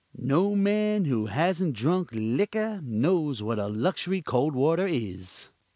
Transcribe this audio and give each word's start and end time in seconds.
No 0.17 0.55
man 0.55 1.05
who 1.05 1.27
hasn't 1.27 1.75
drank 1.75 2.09
liker 2.11 2.81
knows 2.83 3.43
what 3.43 3.59
a 3.59 3.67
luxury 3.67 4.23
cold 4.23 4.55
water 4.55 4.87
is. 4.87 5.49